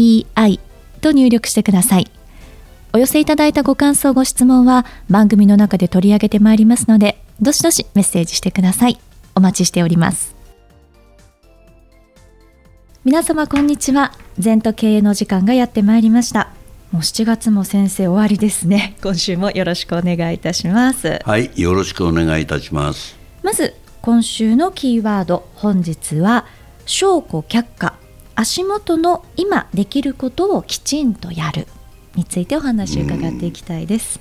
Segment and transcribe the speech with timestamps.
[0.00, 0.60] ZENTOKEIEI
[1.00, 2.10] と入力してください。
[2.92, 8.98] お寄せいただいたご感想、ご質問は番組の中で取り上げてまいりますので、どしどしメッセージしてください。
[9.34, 10.34] お待ちしております。
[13.04, 14.12] 皆様こんにちは。
[14.38, 16.50] 全と経営の時間がやってまいりました。
[16.90, 18.96] もう7月も先生終わりですね。
[19.02, 21.20] 今週もよろしくお願いいたします。
[21.24, 23.16] はい、よろしくお願いいたします。
[23.42, 26.46] まず今週のキーワード本日は
[26.86, 27.94] 証拠却下
[28.40, 31.66] 足元の今できることをきちんとやる
[32.14, 34.18] についてお話を伺っていきたいです。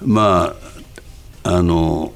[0.00, 0.54] ま
[1.42, 2.12] ああの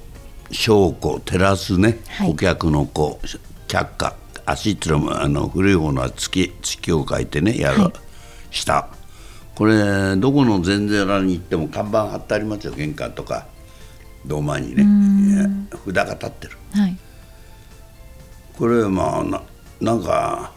[0.52, 3.18] 証拠照らすね、はい、顧客の子
[3.66, 4.14] 却下。
[4.46, 7.92] 足っていうのもあの古い方のは月月を書いてねやる、はい、
[8.50, 8.88] 下
[9.56, 13.48] これどこの禅寺に行っても看板貼ってありますよ玄関とか。
[14.24, 14.86] 土間にね。
[15.84, 16.96] 札が立ってる、はい、
[18.56, 19.42] これまあな
[19.80, 20.52] なんか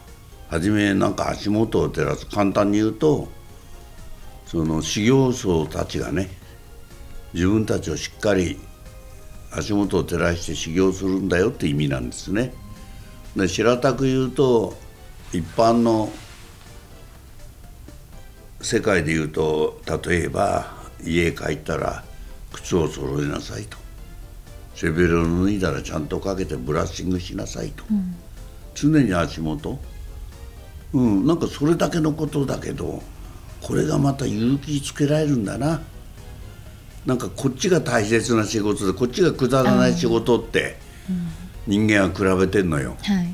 [0.48, 2.26] 初めなんか足元を照らす。
[2.26, 3.28] 簡単に言うと
[4.46, 6.28] その修行僧たちがね
[7.32, 8.58] 自分たちをしっかり
[9.52, 12.54] 足元を照らして修行するんだよって意味なんですね。
[13.36, 14.74] で平たく言うと
[15.32, 16.10] 一般の
[18.60, 20.74] 世界で言うと例えば
[21.04, 22.04] 家帰ったら
[22.52, 23.76] 靴を揃えなさいと。
[24.76, 28.14] 背ベルを脱いだらちゃんとかけてブラッシングしなさいと、うん、
[28.74, 29.78] 常に足元
[30.96, 33.02] うんなんかそれだけのことだけど
[33.60, 35.82] これがまた勇気つけられるんだな。
[37.04, 40.76] なんかこっちが大切な仕事でこっちがくだらない仕事って
[41.66, 43.26] 人間は比べてんのよ、はい、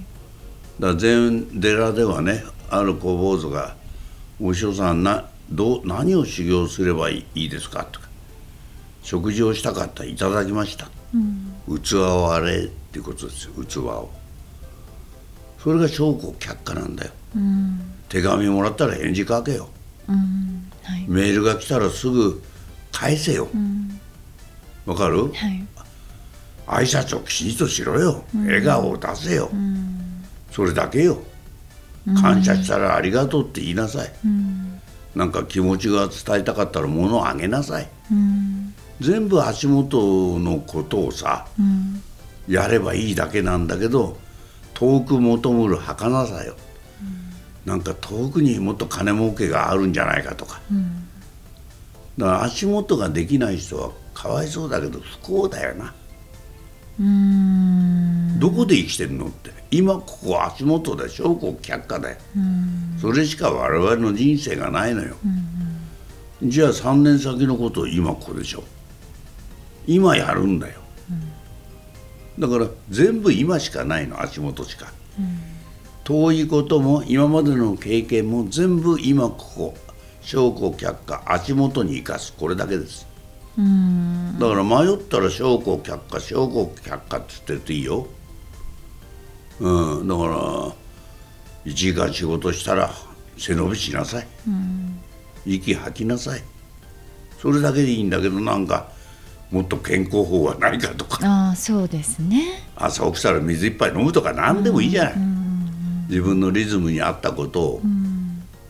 [0.78, 3.75] だから禅寺ではねある小坊主が
[4.39, 8.09] 「お師匠さんなどう何を修行すればいいですか?」とか
[9.03, 14.11] 食事をしたかったいただきました、うん、器を洗えっていうことですよ器を
[15.62, 19.69] それが証拠却下なんだよ、うん、手紙もらったら返事書けよ、
[20.09, 20.71] うん。
[20.83, 22.43] はい、メールが来たらすぐ
[22.91, 23.49] 返せよ。
[24.84, 25.31] わ、かる、はい、
[26.67, 29.50] 挨拶をきちんとしろよ、笑顔を出せよ、
[30.50, 31.23] それだけよ。
[32.21, 34.81] 感謝したらありがとうって言いなさい、うん、
[35.15, 38.75] なんか気持ちが伝えたかったら物をあげなさい、うん。
[39.00, 42.03] 全部足元のことをさ、うん、
[42.49, 44.19] やればいいだけなんだけど
[44.75, 46.56] 遠く求むる儚さよ、
[47.65, 51.09] うん、なんか遠くにもっと金儲けがあるんじゃないかとか、うん、
[52.19, 55.94] だから足元ができない人はかわいそうだけど不幸だよな。
[58.38, 59.50] どこで生きてるのって。
[59.72, 62.16] 今ここ足元で証拠却下だよ
[63.00, 65.16] それしか我々の人生がないのよ、
[66.43, 68.62] じゃあ3年先のことを今ここでしょ。
[69.87, 70.81] 今やるんだよ、うん、
[72.43, 75.39] だから全部今しかないの足元しか、うん、
[76.03, 79.75] 遠いことも今までの経験も全部今ここ
[80.23, 82.33] 証拠却下足元に生かす。
[82.33, 83.07] これだけです。
[83.57, 88.07] だから迷ったら証拠却下証拠却下って言ってていいよ、
[89.61, 90.37] うん、だから
[91.67, 92.91] 1時間仕事したら
[93.37, 94.99] 背伸びしなさい、うん、
[95.45, 96.43] 息吐きなさい。
[97.41, 98.92] それだけでいいんだけどなんか
[99.53, 101.19] もっと健康法はないかとか。
[101.23, 102.65] あそうですね。
[102.75, 105.15] 朝起きたら水いっぱい飲むとか何でもいいじゃない、
[106.09, 107.83] 自分のリズムに合ったことを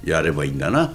[0.05, 0.93] やればいいんだな、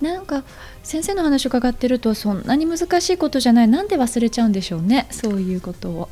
[0.00, 0.42] なんか
[0.82, 3.68] 先生の話を伺ってるとそんなに難しいことじゃない。
[3.68, 5.06] なんで忘れちゃうんでしょうね。
[5.10, 6.08] そういうことを。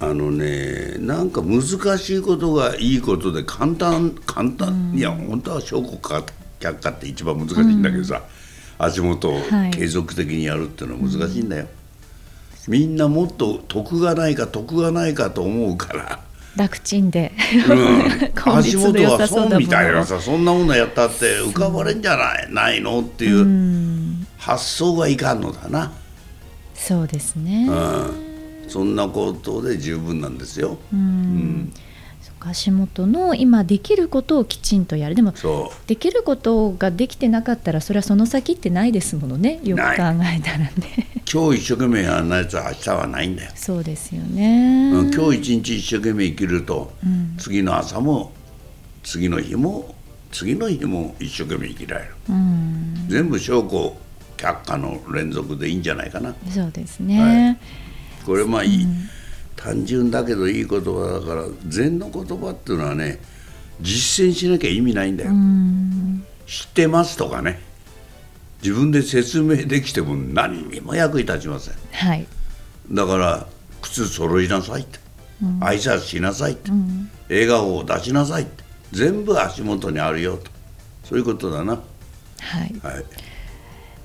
[0.00, 1.62] あのねなんか難
[1.98, 6.24] しいことがいいことで簡単簡単、うん、いや本当は証拠か
[6.60, 8.22] 却下って一番難しいんだけどさ、
[8.78, 9.40] うん、足元を
[9.72, 11.66] 継続的にやるっていうのは難しいんだよ。
[12.68, 16.20] みんなもっと得がないか得がないかと思うから。
[16.54, 17.32] 楽ちんで、
[17.68, 25.92] うん、 足元は損みたいなさそんなものやったって浮かばれんじゃないないのっていう発想がいかんのだな。
[26.74, 28.10] そうですね、うん、
[28.68, 31.72] そんなことで十分なんですよ、うん、うん
[32.48, 35.14] 足元の今できることをきちんとやる。
[35.14, 35.32] でも
[35.86, 39.60] できることができてなかったらそれはその先ってないですものね。
[39.64, 41.06] よく考えたらね。
[41.30, 43.50] 今日一生懸命やらないやつは明日はないんだよ。
[43.54, 48.32] そうですよね、今日一日一生懸命生きると、うん、次の朝も
[49.02, 49.94] 次の日も
[50.32, 52.14] 次の日も一生懸命生きられる。
[52.30, 53.06] うん。
[53.08, 53.96] 全部証拠
[54.38, 56.34] 却下の連続でいいんじゃないかな。
[56.50, 57.58] そうですね、
[58.24, 58.86] これまあいい、
[59.58, 63.20] 単純だけどいい言葉だから禅の言葉っていうのはね
[63.80, 66.24] 実践しなきゃ意味ないんだよ、うん。
[66.46, 67.60] 知ってますとかね。
[68.62, 71.74] 自分で説明できても何にも役に立ちません。
[71.92, 72.26] はい。
[72.90, 73.46] だから
[73.82, 74.98] 靴揃いなさいって、
[75.60, 76.72] 挨拶しなさいって、
[77.28, 78.64] 笑顔を出しなさいって。
[78.90, 80.50] 全部足元にあるよと。
[81.04, 81.74] そういうことだな。
[82.40, 82.74] はい。
[82.82, 83.04] はい。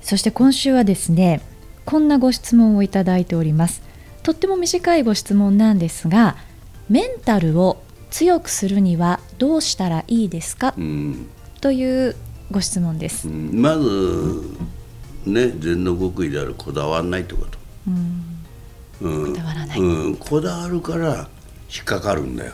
[0.03, 1.41] そして今週はですね
[1.85, 3.81] こんなご質問をいただいております
[4.23, 6.37] とっても短いご質問なんですが
[6.89, 10.73] メンタルを強くするにはどうしたらいいですか？
[10.77, 11.29] うん。
[11.61, 12.15] という
[12.51, 13.61] ご質問です、うん。
[13.61, 14.43] まず
[15.25, 17.57] ね禅の極意であるこだわらないってこと、
[19.01, 19.79] うん、こだわらない。
[19.79, 21.27] うん、こだわるから
[21.73, 22.53] 引っかかるんだよ、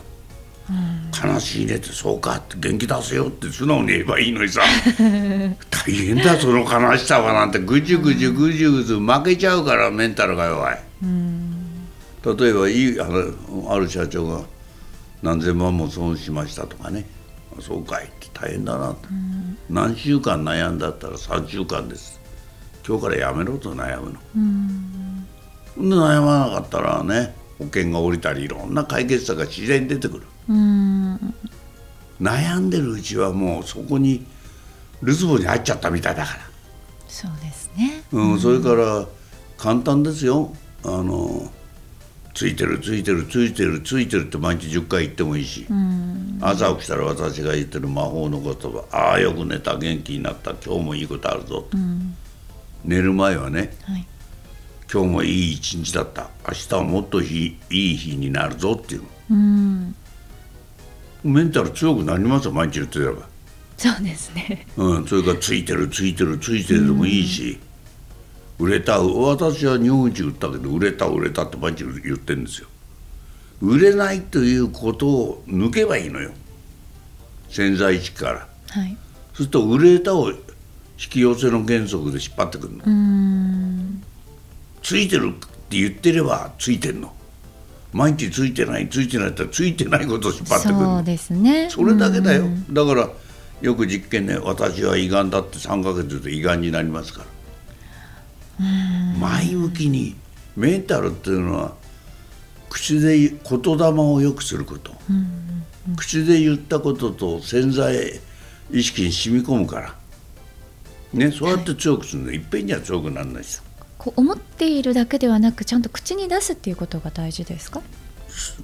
[1.24, 4.62] 悲しいねってそうかって元気出せよって素直に言えばいいのにさ。
[5.70, 7.60] 大変だその悲しさはなんて。
[7.60, 10.80] ぐじゅぐじゅぐじゅぐじゅ負けちゃうからメンタルが弱い
[12.24, 14.44] 例えばいいあのある社長が
[15.22, 17.06] 何千万も損しましたとかね。
[17.58, 18.98] あそうかいって大変だなと、
[19.70, 22.20] 何週間悩んだったら3週間です。
[22.88, 30.24] 今日からやめろと悩むの、ほんで悩まなかったらね保険が下りたりいろんな解決策が自然に出てくる。
[30.50, 31.36] うん
[32.22, 34.26] 悩んでるうちはもうそこに
[35.02, 36.40] ルツボに入っちゃったみたいだから。
[37.08, 38.04] そうですね。
[38.12, 39.06] うん、それから
[39.58, 40.54] 簡単ですよ。
[40.84, 41.52] あの
[42.34, 45.66] ついてるついてるついてるついてるって毎日10回言ってもいいし、
[46.42, 50.52] 朝起きたら私が言ってる魔法の言葉「ああよく寝た元気になった。
[50.54, 51.78] 今日もいいことあるぞ」と、
[52.86, 54.06] 寝る前はねはい
[54.92, 56.30] 「今日もいい一日だった。
[56.48, 59.04] 明日はもっといいいい日になるぞ」っていう。
[59.32, 59.96] うん。
[61.24, 63.28] メンタル強くなりますよ毎日言ってれば。
[63.78, 64.66] そうですね。
[64.78, 67.60] うん、それからついてるついてるついてるでもいいし、
[68.60, 72.68] 売れた私は日本一売ったけど売れた売れたって毎日言ってるんですよ。
[73.62, 76.32] 売れないということを抜けばいいのよ。
[77.50, 78.48] 潜在意識から。
[78.70, 78.98] はい。
[79.34, 80.38] そうすると売れたを引
[80.98, 84.04] き寄せの原則で引っ張ってくるの、うん。
[84.84, 87.14] ついてるって言ってればついてんの。
[87.94, 90.98] 毎日ついてないついてないってついてないことを引っ張ってくるの。
[90.98, 91.70] そうですね。
[91.70, 93.10] それだけだよ、だから
[93.62, 97.26] よく実験ね私は胃がんだって3ヶ月で胃がんになりますから
[99.20, 100.16] 前向きに
[100.56, 101.74] メンタルっていうのは
[102.70, 103.38] 口で言
[103.78, 104.92] 霊をよくすること、
[105.96, 108.20] 口で言ったことと潜在
[108.72, 109.96] 意識に染み込むから。
[111.12, 112.32] ねそうやって強くするの。
[112.32, 112.38] い。
[112.38, 113.64] っぺんには強くならないですよ
[113.98, 117.82] こう思っているだけではなくちゃんと口に出すっていうことが大事ですか？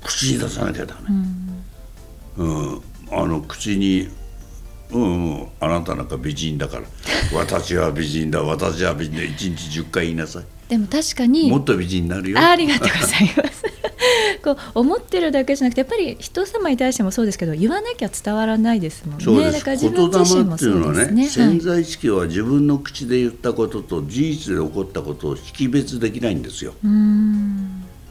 [0.03, 1.01] 口に出さなきゃダメ、
[2.37, 2.81] うん。
[3.11, 4.09] あの口に
[4.91, 6.83] うんうんあなたなんか美人だから。
[7.33, 8.43] 私は美人だ。
[8.43, 10.43] 私は美人だ1日10回言いなさい。
[10.69, 12.39] でも確かにもっと美人になるよ。
[12.39, 13.63] あありがとうございます。
[14.43, 19.23] こう思ってるだけじゃなくてやっぱり人様に対してもそうですけど言わなきゃ伝わらないですもんね。
[19.23, 19.53] そうです。
[19.53, 21.27] だから自分自身もそうですね。
[21.27, 26.73] 潜在意識は自分の口で言ったことと事実で起こったことを識別できないんですよ。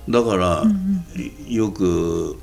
[0.09, 0.65] だから、
[1.49, 2.37] いよく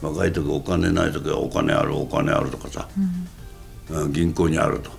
[0.00, 3.28] 若い時お金ない時はお金あるお金あるとかさ、うん
[4.10, 4.90] 銀行にあると。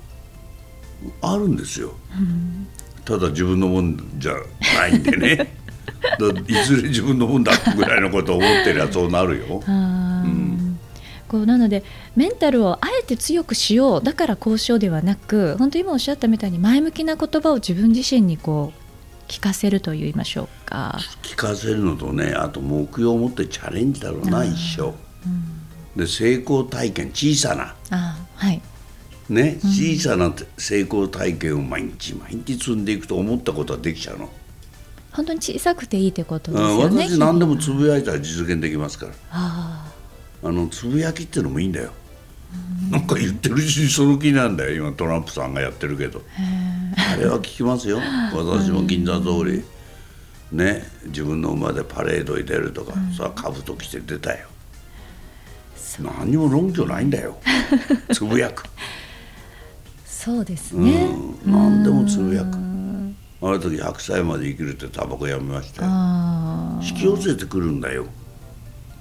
[1.22, 1.94] あるんですよ、
[3.06, 4.34] ただ自分のもんじゃ
[4.76, 5.56] ないんでね。
[6.20, 9.64] だいずれ自分のもんだぐらいのことを思ってりゃそうなるよ。
[11.28, 11.84] こうなので
[12.16, 20.98] メンタルをあえて強くしようだからこうしようではなく本当今おっしゃったみたいに前向きな言葉を自分自身にこう聞かせると言いましょうか。
[21.22, 24.94] 聞かせるのとねあと目標を持ってチャレンジだろうな一生、
[25.96, 27.76] で成功体験小さな。
[27.92, 28.62] あーはい
[29.30, 34.30] ね、小さな成功体験を毎日毎日積んでいくと思ったことはできちゃうの、
[35.12, 37.08] 本当に小さくていいってことですうんよね。
[37.08, 39.12] 私何でもつぶやいたら実現できますから。
[39.32, 39.92] あ
[40.42, 40.52] あ。
[40.52, 41.92] のつぶやきっていうのもいいんだよ、
[42.90, 46.24] なんか言ってるしその気なんだよ今トランプさんがやってるけど。
[46.98, 48.00] あれは聞きますよ。
[48.34, 49.64] 私も銀座通り。
[50.52, 54.48] ね自分の馬でパレードに出るとか、さあ兜着て出たよ。
[56.00, 57.38] 何にも論拠ないんだよ。
[58.14, 58.64] つぶやく、
[60.20, 61.14] そうですうね。
[61.14, 62.58] ん、何でもつぶやく
[63.42, 65.88] ある時100歳まで生きるってタバコやめましたよ。
[65.90, 68.06] あ引き寄せてくるんだよ、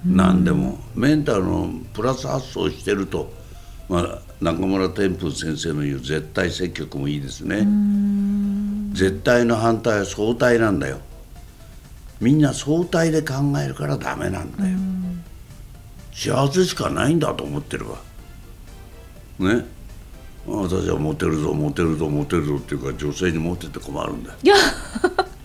[0.07, 0.79] 何でも。
[0.95, 3.33] メンタルのプラス発想してると、
[3.89, 7.67] まあ、中村天風先生の言う絶対積極もいいですね。
[8.93, 11.01] 絶対の反対は相対なんだよ。
[12.21, 14.79] みんな相対で考えるからダメなんだよ。
[16.13, 17.97] 幸せしかないんだと思ってるわ。
[19.41, 19.78] ね
[20.49, 24.37] 私はモテるぞモテるぞモテるぞっていうか女性にモテて困るんだよ。
[24.43, 24.55] いや。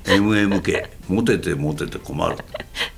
[0.05, 2.36] MMK モテてモテて困る、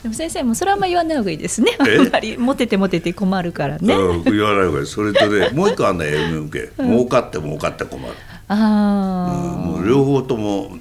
[0.02, 1.78] でも先生もそれはあんま言わない方がいいですね。
[1.78, 2.36] あえんまり。
[2.36, 3.94] モテてモテて困るからね。
[3.94, 4.86] うん言わない方がいい。
[4.88, 8.14] それとねもう一個あんだよ MMK 儲かって儲かって困る、
[8.48, 10.72] ああ、もう両方とも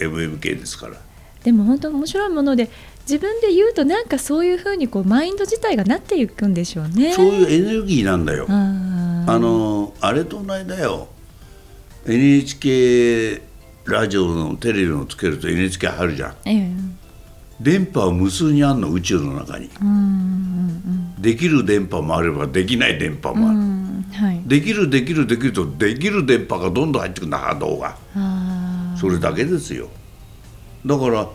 [0.00, 0.96] MMK ですから。
[1.44, 2.68] でも本当面白いもので
[3.02, 7.12] 自分で言うとなんかそういうふうにこうマインド自体がなっていくんでしょうね。
[7.12, 8.52] そういうエネルギーなんだよ、あ
[9.26, 11.08] あのあれと同じだよ。
[12.06, 13.42] NHK
[13.86, 16.30] ラジオのテレビのつけると NHK 入るじゃん。
[16.30, 16.70] ーええ。
[17.60, 19.70] 電波は無数にあんの宇宙の中に。
[19.80, 24.42] うんうんできる電波もあればできない電波うもある、んうんはい。
[24.44, 27.96] できるできるできるとできる電波がどんどん入ってくるんだ波動が。
[28.14, 29.88] あそれだけですよ。
[30.84, 31.26] だから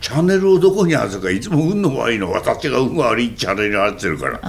[0.00, 4.40] チャンネルをどこに合わせるかいつも運の悪いの私が運が悪いチャンネルに合わせてるから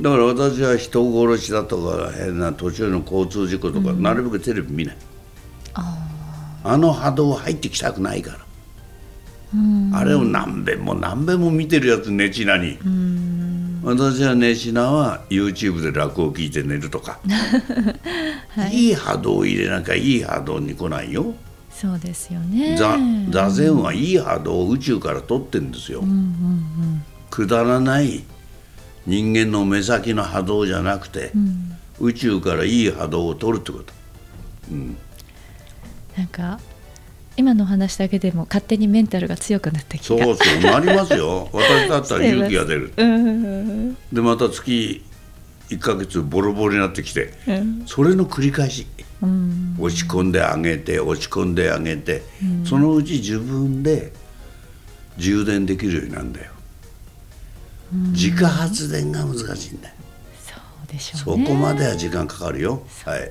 [0.00, 4.96] だから私は人殺しだとか変な途中の交通事故とか、なるべくテレビ見ない。
[6.64, 12.78] あの波動入ってきたくないから、あれを何遍も何遍も見てるやつ寝ちなに、
[13.82, 17.18] 私は寝ちなは YouTube で落語を聞いて寝るとか、
[18.70, 21.24] い、い波動を入れなきゃいい波動に来ないよ。
[21.24, 21.34] ー
[21.70, 22.76] そうですよね。
[22.76, 22.98] 座
[23.30, 26.04] 座禅はいい波動を宇宙から取ってんですよ、
[27.30, 28.24] くだらない
[29.08, 31.32] 人間の目先の波動じゃなくて、
[31.98, 33.92] 宇宙からいい波動を取るってこと。
[36.16, 36.60] なんか
[37.38, 40.24] 今の話だけでも勝手にメンタルが強くなった気が。
[40.24, 41.48] そうそうなりますよ。
[41.54, 42.92] 私だったら勇気が出る。
[42.96, 43.94] うん。
[44.12, 45.02] でまた月
[45.70, 47.82] 1ヶ月ボロボロになってきてうん。
[47.86, 48.86] それの繰り返し。
[49.22, 49.76] うん。
[49.78, 52.22] 落ち込んであげて落ち込んであげて、
[52.64, 54.12] そのうち自分で
[55.16, 56.52] 充電できるようになるんだよ、
[57.92, 59.94] 自家発電が難しいんだよ。
[60.44, 60.54] そ
[60.84, 61.46] うでしょそうね。
[61.46, 62.82] こまでは時間かかるよ。
[63.04, 63.30] はい。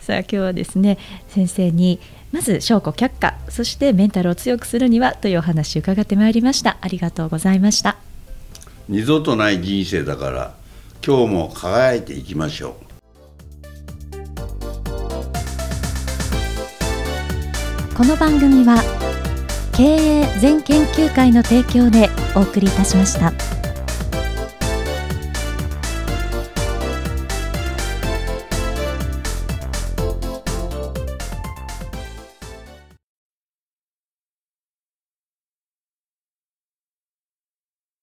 [0.00, 1.98] さあ今日はですね先生に
[2.30, 6.78] まず証拠却下そしてメンタルを強くするにはというお話を伺ってまいりました。
[6.80, 7.96] ありがとうございました。
[8.88, 10.54] 二度とない人生だから
[11.04, 12.86] 今日も輝いていきましょう。
[17.96, 18.82] この番組は
[19.72, 23.45] 経営全研究会の提供でお送りいたしました。